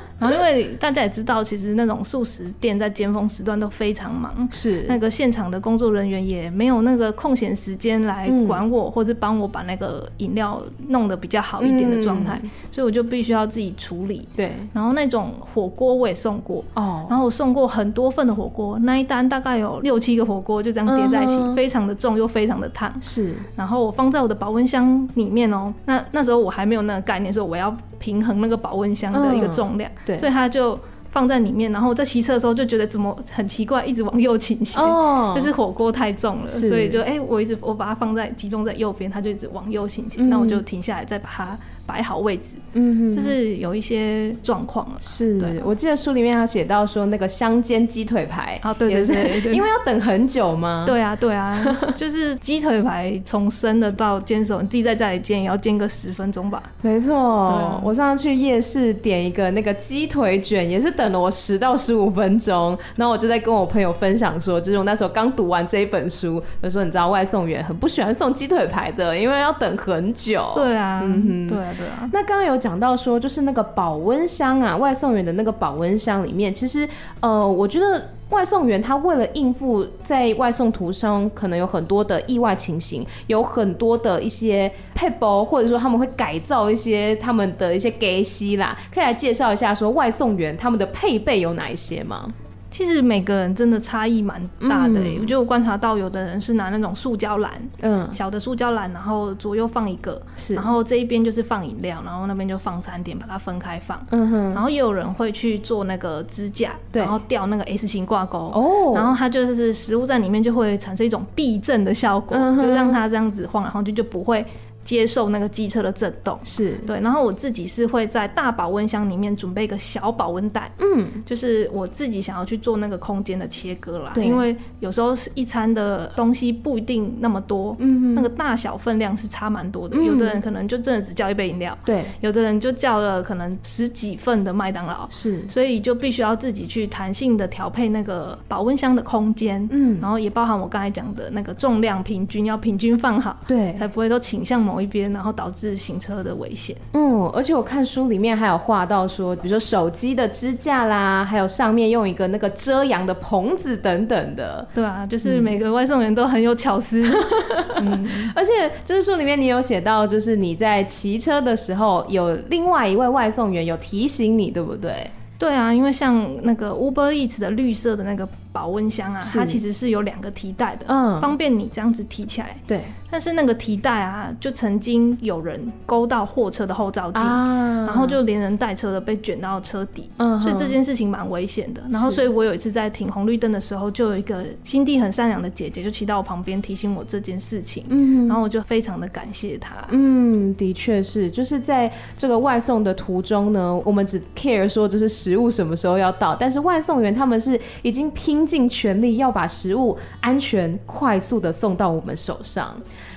[0.20, 14.28] 然后，因为大家也知道，其实那种速食店在尖峰时段都非常忙，是那个现场的工作人员也没有那个空闲时间来管我，嗯、或者帮我把那个饮料弄得比较好一点的状态，嗯、所以我就必须要自己处理。
[14.36, 22.94] 对，然后那种火锅我也送过哦，然后我送过很多份的火锅，那一单大概有六七个火锅就这样叠在一起，嗯、非常的重又非常的烫。
[23.02, 29.90] 是，然后我放在我的保温箱里面哦，那那时候我还没有那个概念，说我要平衡那个保温箱的一个重量。
[30.18, 30.80] 所以他就
[31.12, 41.58] 放在里面，然后在骑车的时候就觉得怎么很奇怪，一直往右倾斜，哦，就是火锅太重了，所以就哎、欸，我一直我把它放在集中在右边，它就一直往右倾斜，那、嗯、我就停下来再把它。
[41.90, 44.96] 摆好位置，嗯哼，就是有一些状况了。
[45.00, 50.84] 是，对，我记得书里面有写到说那个香煎鸡腿排啊，对对对，对，因为要等很久吗？
[50.86, 56.62] 对啊，对啊，就是鸡腿排从生的到煎熟，你自己在家里煎也要煎个十分钟吧？
[56.84, 62.78] 没错，啊、我上次去夜市点一个那个鸡腿卷，也是等了我十到十五分钟。
[62.96, 70.52] 然后我就在跟我朋友分享说，就是我那时候刚读完这一本书，就说你知道外送员很不喜欢送鸡腿排的，因为要等很久。
[70.54, 71.74] 对啊，嗯哼，对啊。
[71.80, 76.88] 对啊，那刚刚有讲到说，就是那个保温箱啊，外送员的那个保温箱里面，其实，
[77.22, 92.30] 呃，我觉得外送员他为了应付在外送途上可能有很多的意外情形，有很多的一些配包，或者说他们会改造一些他们的一些给息啦，可以来介绍一下说外送员他们的配备有哪一些吗？
[92.70, 97.52] 其实每个人真的差异蛮大的、欸嗯、我觉得我观察到，有的人是拿那种塑胶篮，
[97.82, 114.46] 嗯，小的塑胶篮，然后左右放一个，是，然后这一边就是放饮料，然后那边就放餐点，把它分开放，嗯哼，然后也有人会去做那个支架，对，然后吊那个 S 型挂钩，哦，然后它就是食物在里面就会产生一种避震的效果，嗯、就让它这样子晃，然后就就不会。
[114.84, 116.40] 接受那个机车的震动。
[116.44, 116.76] 是。
[116.88, 144.80] 对，然后我自己是会在大保温箱里面准备一个小保温袋，嗯，就是我自己想要去做那个空间的切割啦，对，因为有时候是一餐的东西不一定那么多，嗯，那个大小分量是差蛮多的，嗯，有的人可能就真的只叫一杯饮料，对，有的人就叫了可能十几份的麦当劳，是，所以就必须要自己去弹性的调配那个保温箱的空间，嗯，然后也包含我刚才讲的那个重量平均要平均放好，对，才不会都倾向某。
[144.80, 146.74] 一边，然后导致行车的危险。
[146.94, 154.66] 嗯，而且我看书里面还有画到说，比如说手机的支架啦，还有上面用一个那个遮阳的棚子等等的。
[154.74, 157.04] 对啊，就是每个外送员都很有巧思。
[157.82, 165.12] 嗯，而且就是书里面你有写到，就是你在骑车的时候，有另外一位外送员有提醒你，对不对？
[165.40, 172.56] 对啊，因为像那个 Uber Eats 的绿色的那个保温箱啊，它其实是有两个提袋的，嗯，方便你这样子提起来。
[172.68, 172.82] 对。
[173.12, 181.82] 但是那个提袋啊，就曾经有人勾到货车的后照镜，啊，然后就连人带车的被卷到车底，嗯，所以这件事情蛮危险的。
[181.90, 189.74] 然后，所以我有一次在停红绿灯的时候，就有一个心地很善良的姐姐就骑到我旁边提醒我这件事情，嗯，然后我就非常的感谢她。
[189.90, 202.76] 嗯，的确是，就是在这个外送的途中呢，我们只 care 说就是食食物什么时候要到，但是外送员他们是已经拼尽全力要把食物安全快速的送到我们手上。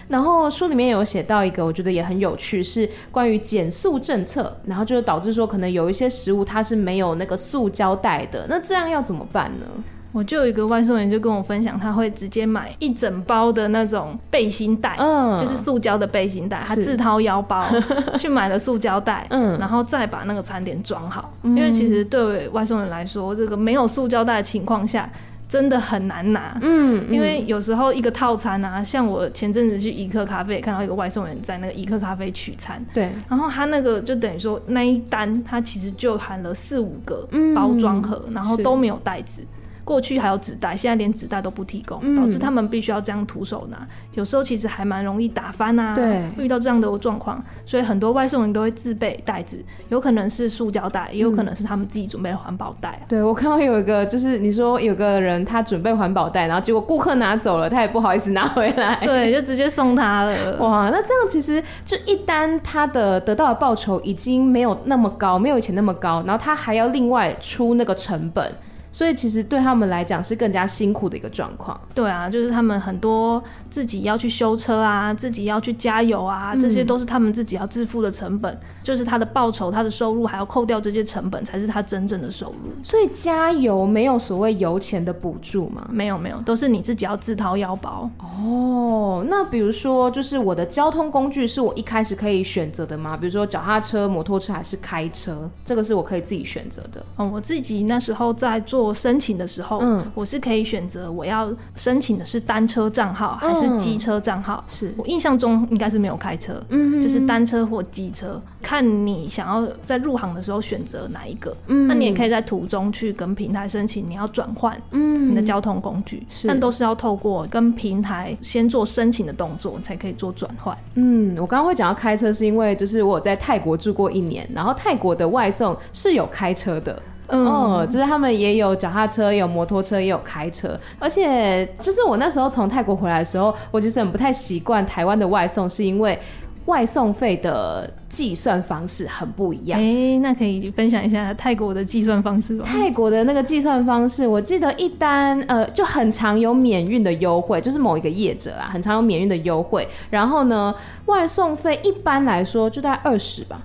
[0.08, 9.66] 然后书里面有写到一个，我觉得也很有趣，是关于减速政策，然后就导致说可能有一些食物它是没有那个塑胶袋的，那这样要怎么办呢？
[10.12, 17.66] 我就有一个外送员就跟我分享，他会直接买一整包的那种背心袋，嗯，就是塑胶的背心袋，他自掏腰包
[18.18, 25.10] 去买了塑胶袋，嗯，然后再把那个餐点装好，嗯，因为其实对外送员来说，这个没有塑胶袋的情况下。
[25.48, 39.42] 真的很难拿，嗯，因为有时候一个套餐啊，像我前阵子去怡客咖啡也看到一个外送员在那个怡客咖啡取餐，对，然后他那个就等于说那一单他其实就含了四五个包装盒，然后都没有袋子。
[39.84, 43.86] 过去还有纸袋，现在连纸袋都不提供，嗯，导致他们必须要这样徒手拿。
[44.14, 53.02] 有时候其实还蛮容易打翻啊，对，会遇到这样的状况，所以很多外送人都会自备袋子，有可能是塑胶袋，也有可能是他们自己准备的环保袋，啊。
[53.08, 60.56] 对，我看到有一个，就是你说有个人他准备环保袋，然后结果顾客拿走了，他也不好意思拿回来， 对，就直接送他了。
[60.58, 68.52] 哇，那这样其实就一单他的得到的报酬已经没有那么高，没有以前那么高，然后他还要另外出那个成本。
[68.92, 71.80] 所以其实对他们来讲是更加辛苦的一个状况。
[71.94, 78.52] 对啊，就是他们很多自己要去修车啊，自己要去加油啊，这些都是他们自己要自付的成本。
[78.52, 82.70] 嗯、就是他的报酬、他的收入还要扣掉这些成本，才是他真正的收入。
[82.82, 85.88] 所以加油没有所谓油钱的补助吗？
[85.90, 88.10] 没有没有，都是你自己要自掏腰包。
[88.20, 93.16] 哦，那比如说，就是我的交通工具是我一开始可以选择的吗？
[93.16, 95.48] 比如说脚踏车、摩托车还是开车？
[95.64, 97.02] 这个是我可以自己选择的。
[97.16, 98.81] 嗯，我自己那时候在做。
[98.82, 104.64] 我申请的时候，嗯，我是可以选择我要申请的是单车账号还是机车账号。
[104.68, 111.56] 是、嗯、我印象中应该是没有开车，嗯，就是单车或机车，看你想要在入行的时候选择哪一个。
[111.68, 120.76] 嗯，那你也可以在途中去跟平台申请你要转换，嗯，你的交通工具，是，但都是要透过跟平台先做申请的动作才可以做转换。
[120.94, 127.00] 嗯，我刚刚会讲到开车，是因为就是我在泰国住过一年，然后泰国的外送是有开车的。
[127.32, 136.18] 嗯、哦，就是他们也有脚踏车，也有摩托车，也有开车，而且就是我那时候从泰国回来的时候，我其实很不太习惯台湾的外送，是因为
[136.66, 139.80] 外送费的计算方式很不一样。
[139.80, 142.64] 哎、欸，那可以分享一下泰国的计算方式吗？
[142.64, 149.88] 泰国的那个计算方式，我记得一单呃就很常有免运的优惠，就是某一个业者啊，很常有免运的优惠。
[150.10, 150.72] 然后呢，
[151.06, 153.60] 外送费一般来说就大概二十吧。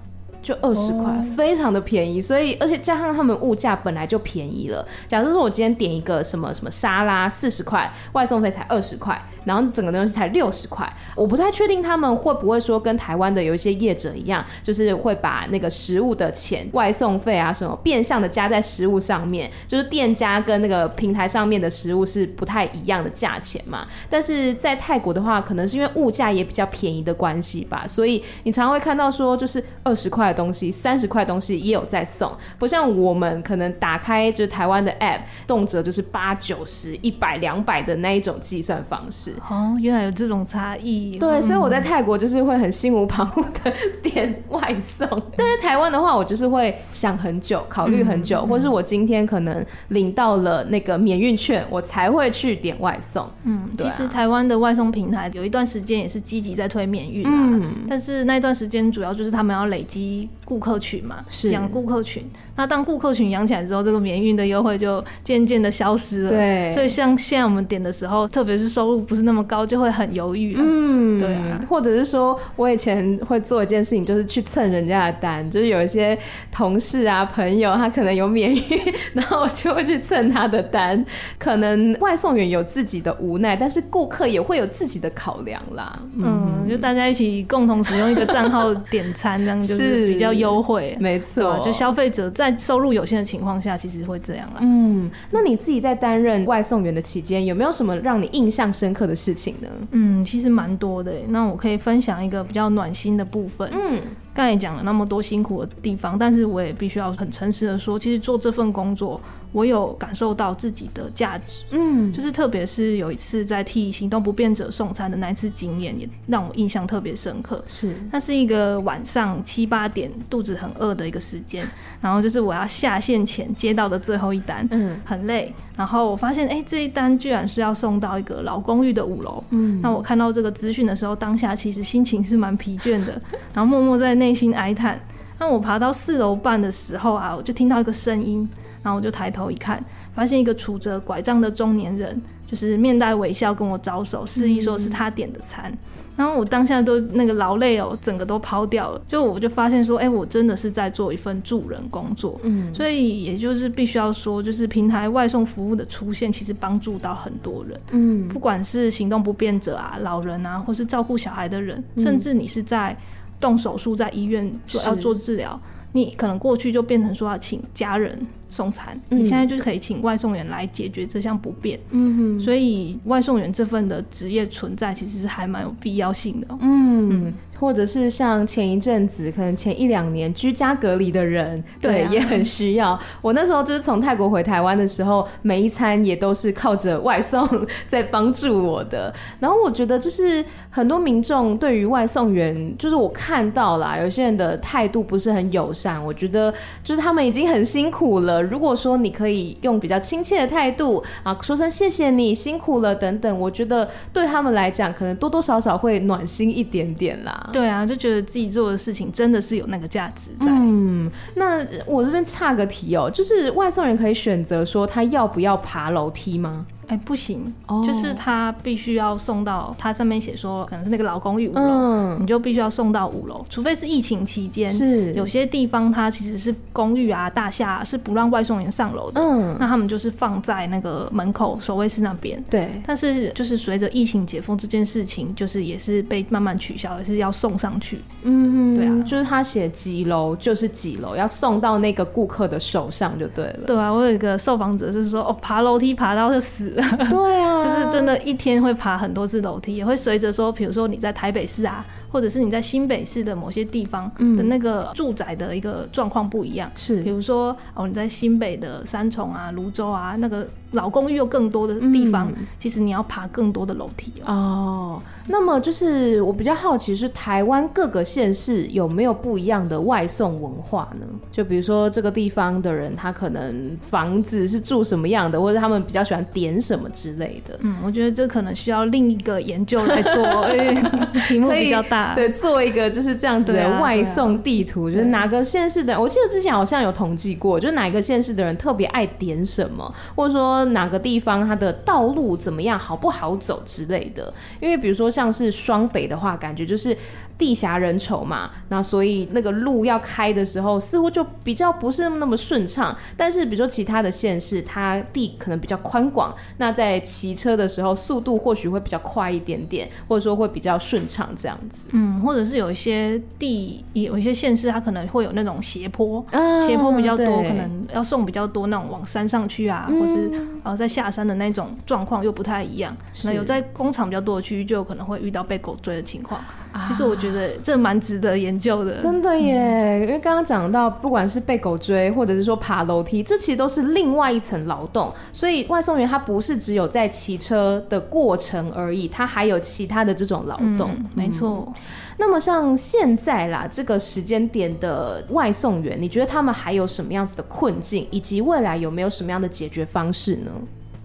[0.48, 4.88] 就二十块，非常的便宜，所以而且加上他们物价本来就便宜了。
[5.06, 10.90] 假设说我今天点一个什么什么沙拉四十块，外送费才二十块，然后整个东西才六十块。
[11.18, 23.86] 我不太确定他们会不会说跟台湾的有一些业者一样，就是会把那个食物的钱、外送费啊什么变相的加在食物上面，就是店家跟那个平台上面的食物是不太一样的价钱嘛。
[24.10, 30.34] 但是在泰国的话，可能是因为物价也比较便宜的关系吧，所以你常常会看到说就是二十块。
[30.38, 39.34] 东西三十块东西也有在送，不像我们可能打开就是台湾的 app，动辄就是八九十、一百、两百的那一种计算方式。
[39.50, 41.18] 哦，原来有这种差异。
[41.18, 43.74] 对，所以我在泰国就是会很心无旁骛的
[44.04, 53.28] 点外送， 但在台湾的话，我就是会想很久，考虑很久，嗯，或是我今天可能领到了那个免运券，我才会去点外送。
[53.44, 60.27] 嗯，啊，其实台湾的外送平台有一段时间也是积极在推免运啊，嗯，但是那一段时间主要就是他们要累积。
[60.46, 62.24] 顾客群嘛，是养顾客群。
[62.56, 66.30] 那当顾客群养起来之后，这个免运的优惠就渐渐的消失了。
[66.30, 70.56] 对，所以像现在我们点的时候，特别是收入不是那么高，就会很犹豫。
[70.58, 71.62] 嗯，对啊。
[71.70, 76.18] 或者是说我以前会做一件事情，就是去蹭人家的单，就是有一些
[76.52, 78.62] 同事啊、朋友，他可能有免运，
[79.14, 81.06] 然后我就会去蹭他的单。
[81.38, 86.00] 可能外送员有自己的无奈，但是顾客也会有自己的考量啦。
[86.16, 90.98] 嗯，嗯就大家一起共同使用一个账号点餐，这样就是比较优惠。
[91.00, 92.48] 没错，就消费者在。
[92.48, 94.60] 在收入有限的情况下，其实会这样啦。
[94.62, 99.68] 嗯，那你自己在担任外送员的期间，有没有什么让你印象深刻的事情呢？
[99.92, 101.12] 嗯，其实蛮多的。
[101.28, 103.70] 那我可以分享一个比较暖心的部分。
[103.74, 104.00] 嗯。
[104.38, 109.20] 刚才讲了那么多辛苦的地方，但是我也必须要很诚实的说，其实做这份工作，
[109.52, 111.64] 我有感受到自己的价值。
[111.72, 117.64] 嗯，就是特别是有一次在替行动不便者送餐的那一次经验，也让我印象特别深刻。
[117.66, 121.68] 是，那是一个晚上七八点，肚子很饿的一个时间，
[122.00, 125.52] 然后就是我要下线前接到的最后一单，嗯，很累。
[125.76, 129.44] 然后我发现，哎、欸，这一单居然是要送到一个老公寓的五楼。
[129.52, 133.22] 嗯，那我看到这个资讯的时候，当下其实心情是蛮疲倦的，
[133.54, 135.00] 然后默默在内心哀叹。
[135.40, 138.48] 那我爬到四楼半的时候啊，我就听到一个声音，
[138.82, 145.72] 然后我就抬头一看，发现一个杵着拐杖的中年人，就是面带微笑跟我招手，示意说是他点的餐。
[146.16, 149.00] 然后我当下都那个劳累哦，整个都抛掉了。
[149.08, 152.40] 就我就发现说，哎、欸，我真的是在做一份助人工作。
[152.42, 157.80] 嗯，所以也就是必须要说，就是平台外送服务的出现，其实帮助到很多人。
[157.92, 162.98] 嗯，不管是行动不便者啊、老人啊，或是照顾小孩的人，甚至你是在
[163.40, 165.60] 动手术在医院说要做治疗。
[165.94, 171.80] 你可能过去就变成说要请家人送餐，嗯、你现在就是可以请外送员来解决这项不便。
[171.90, 176.48] 嗯哼，所以外送员这份的职业存在其实是还蛮有必要性的。
[176.60, 177.10] 嗯。
[177.10, 182.98] 嗯或者是像前一阵子，可能前一两年居家隔离的人，对，也很需要。
[183.22, 187.48] 我那时候就是从泰国回台湾的时候，每一餐也都是靠着外送
[187.88, 189.14] 在帮助我的。
[189.40, 196.04] 然后我觉得就是很多民众对于外送员，就是我看到啦，有些人的态度不是很友善。
[196.04, 196.54] 我觉得
[196.84, 198.42] 就是他们已经很辛苦了。
[198.42, 207.47] 如果说你可以用比较亲切的态度啊，说声谢谢你辛苦了等等，我觉得对他们来讲，可能多多少少会暖心一点点啦。
[207.52, 210.48] 对啊，就觉得自己做的事情真的是有那个价值在。
[210.50, 216.66] 嗯，那我这边岔个题哦，就是外送员可以选择说他要不要爬楼梯吗？
[216.88, 217.86] 哎、欸，不行，oh.
[217.86, 232.70] 就是他必须要送到，他上面写说可能是那个老公寓五楼，嗯、你就必须要送到五楼，除非是疫情期间，是有些地方它其实是公寓啊、大厦、啊、是不让外送员上楼的，嗯，那他们就是放在那个门口守卫室那边，对。
[232.86, 243.60] 但是就是随着疫情解封这件事情，就是也是被慢慢取消，也是要送上去，嗯，对啊，就是他写几楼就是几楼，要送到那个顾客的手上就对了。
[243.68, 246.76] 对啊，我有一个受访者就是说，哦，爬楼梯爬到就死。
[247.10, 251.86] 对啊，就是真的，一天会爬很多次楼梯，也会随着说，比如说你在台北市啊。
[252.10, 264.34] 或者是你在新北市的某些地方的那个住宅的一个状况不一样，是、嗯，比如说哦，你在新北的三重啊、泸州啊，那个老公寓又更多的地方，嗯、其实你要爬更多的楼梯哦。
[264.34, 271.06] 哦，那么就是我比较好奇是台湾各个县市有没有不一样的外送文化呢？
[271.30, 277.58] 就比如说这个地方的人，他可能房子是住什么样的，或者他们比较喜欢点什么之类的。
[277.62, 282.14] 嗯，我觉得这可能需要另一个研究来做，因 为题目比较大。
[282.14, 294.34] 对，做一个就是这样子的外送地图，啊啊、就是哪个县市的，我记得之前好像有统计过，就是哪个县市的人特别爱点什么，或者说哪个地方它的道路怎么样，好不好走之类的。
[294.60, 296.98] 因为比如说像是双北的话，感觉就是。
[297.38, 302.96] 地狭人稠嘛，那所以那个路要开的时候，似乎就比较不是那么顺畅。
[303.16, 311.90] 但是比如说其他的县市，它地可能比较宽广，那在骑车的时候，速度或许会比较快一点点，或者说会比较顺畅这样子。
[311.92, 320.32] 嗯，或者是有一些地，有一些县市它可能会有那种斜坡，啊、斜坡比较多，对可能要送比较多那种往山上去啊，嗯、或是
[320.64, 322.96] 呃在下山的那种状况又不太一样。
[323.26, 326.42] 那有在工厂比较多的区域，就有可能会遇到被狗追的情况。
[326.88, 327.27] 其实我觉得
[327.64, 330.02] 这蛮值得研究的，真的耶！
[330.06, 335.12] 因为刚刚讲到，不管是被狗追，或者是说爬楼梯，这其实都是另外一层劳动。
[335.32, 340.92] 所以外送员他不是只有在骑车的过程而已，他还有其他的这种劳动。
[340.98, 341.66] 嗯，没错。
[341.68, 341.74] 嗯。
[342.20, 350.52] 那么像现在啦，这个时间点的外送员，你觉得他们还有什么样子的困境，以及未来有没有什么样的解决方式呢？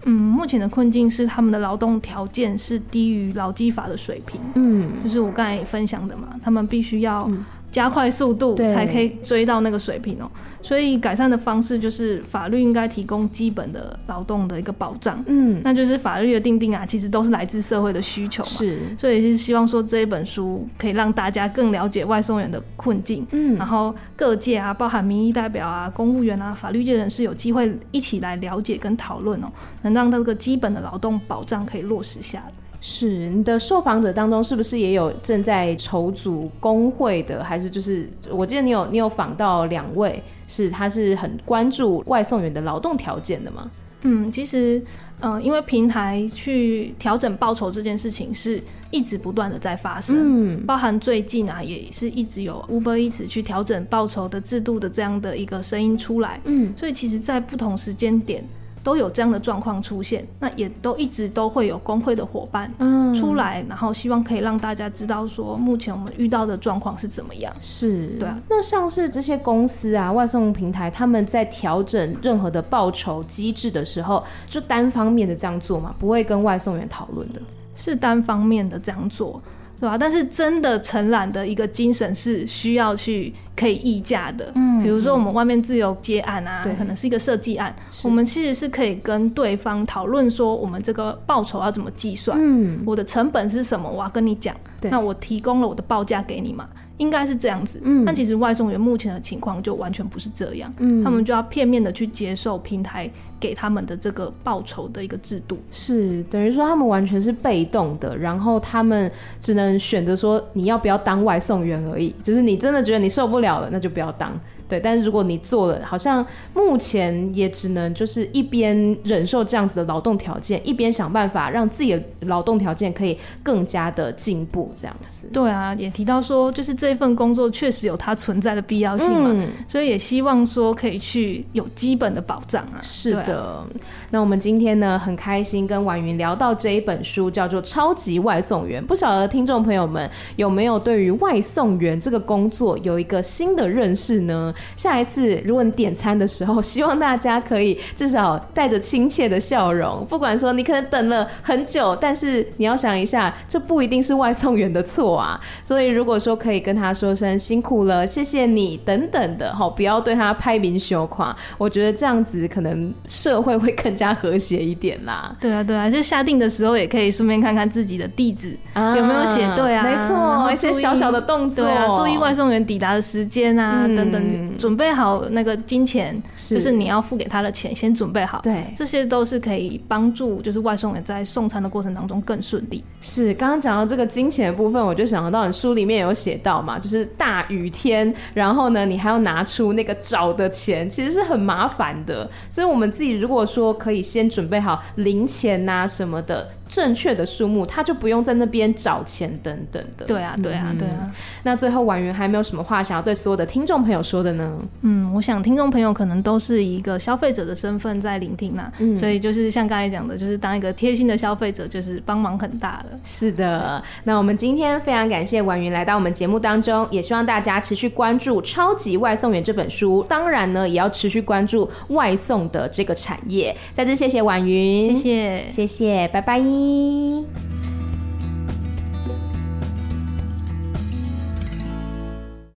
[0.05, 4.39] 嗯，目前的困境是他们的劳动条件是低于劳基法的水平。
[4.55, 7.29] 嗯，就是我刚才分享的嘛，他们必须要
[7.73, 10.31] 加快速度才可以追到那个水平哦。
[10.61, 15.21] 所以改善的方式就是法律应该提供基本的劳动的一个保障。
[15.27, 18.49] 嗯，那就是法律的定定啊，其实都是来自社会的需求嘛。
[18.49, 23.27] 是，所以是希望说这一本书可以让大家更了解外送员的困境。
[23.31, 29.47] 嗯，然后各界啊，包含民意代表啊、公务员啊、法律界人士有机会一起来了解跟讨论哦，
[29.81, 32.51] 能让这个基本的劳动保障可以落实下来。
[32.85, 37.41] 是，你的受访者当中是不是也有正在筹组工会的？
[37.41, 43.71] 还是就是我记得你有你有访到两位，是他是很关注外送员的劳动条件的吗？
[44.01, 44.83] 嗯，其实，
[45.21, 48.61] 嗯、呃，因为平台去调整报酬这件事情是
[48.91, 58.43] 一直不断的在发生，嗯，包含最近啊，也是一直有 Uber Eats 去调整报酬的制度的这样的一个声音出来，嗯，所以其实，在不同时间点。
[58.83, 62.69] 都有这样的状况出现，那也都一直都会有工会的伙伴
[63.15, 67.51] 出来，嗯、然后希望可以让大家知道说，目前我们遇到的状况是怎么样。
[67.61, 68.37] 是，对啊。
[68.49, 77.41] 那像是这些公司啊，外送平台，他们在调整任何的报酬机制的时候，就单方面的这样做嘛，不会跟外送员讨论的。
[77.75, 79.41] 是单方面的这样做。
[79.79, 79.97] 对吧、啊？
[79.97, 84.51] 但是真的承揽的一个精神是需要去可以议价的。
[84.55, 92.37] 嗯，比如说我们外面自由接案啊，可能是一个设计案，我们其实是可以跟对方讨论说，我们这个报酬要怎么计算？
[92.39, 93.89] 嗯，我的成本是什么？
[93.89, 94.55] 我要跟你讲。
[94.83, 96.67] 那我提供了我的报价给你嘛？
[97.03, 114.39] 应该是这样子，嗯，但其实外送员目前的情况就完全不是这样，嗯，他们就要片面的去接受平台给他们的这个报酬的一个制度，是等于说他们完全是被动的，然后他们只能选择说你要不要当外送员而已，就是你真的觉得你受不了了，那就不要当。
[114.73, 125.27] 对，但是如果你做了，好像目前也只能就是一边忍受这样子的劳动条件，一边想办法让自己的劳动条件可以更加的进步，这样子。
[125.31, 132.81] 对啊，也提到说，就是这份工作确实有它存在的必要性嘛，嗯、所以也希望说可以去有基本的保障啊。
[132.81, 133.67] 是的，啊、
[134.09, 144.51] 那我们今天呢很开心跟婉云聊到这一本书，叫做《超级外送员》，不晓得听众朋友们有没有对于外送员这个工作有一个新的认识呢？
[144.75, 150.05] 下一次，如果你点餐的时候，希望大家可以至少带着亲切的笑容。
[150.09, 155.39] 不管说你可能等了很久，但是你要想一下，这不一定是外送员的错啊。
[155.63, 161.35] 所以如果说可以跟他说声辛苦了，谢谢你等等的，好，不要对他拍明羞垮。
[161.57, 165.35] 我觉得这样子可能社会会更加和谐一点啦。
[165.39, 169.83] 对啊，对啊，就下定的时候也可以顺便看看自己的地址、啊、有没有写对啊。
[169.83, 174.23] 没错，一些小小的动作，对啊，注意外送员抵达的时间啊，嗯、等等。
[174.57, 178.39] 准备好那个金钱，是就是你要付给他的钱，先准备好。
[178.41, 182.83] 对，这些都是可以帮助，就是外送员在送餐的过程当中更顺利。
[183.01, 192.29] 是，刚刚讲到这个金钱的部分，我就想到你书里面有写到嘛，就是大雨天，然后呢，你还要拿出那个找的钱，其实是很麻烦的。
[192.49, 196.49] 所以我们自己如果说可以先准备好零钱啊什么的。
[196.73, 200.07] 正确的数目，他就不用在那边找钱等等的。
[200.07, 201.11] 对啊，对啊，对啊。
[201.43, 204.59] 那最后婉云还没有什么话想要对所有的听众朋友说的呢？
[204.81, 212.99] 嗯，我想听众朋友可能都是一个消费者的身份在聆听呐，嗯、所以就是像刚才讲的，就是当一个贴心的消费者，就是帮忙很大了。
[213.03, 223.55] 是的，那我们今天非常感谢婉云来到我们节目当中，也希望大家持续关注《超级外送员》这本书，当然呢，也要持续关注外送的这个产业。
[223.73, 227.72] 再次谢谢婉云，谢谢，谢谢，拜拜 안.